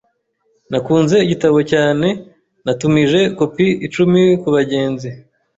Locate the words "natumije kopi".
2.65-3.67